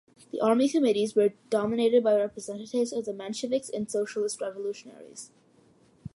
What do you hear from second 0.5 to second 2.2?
committees were dominated by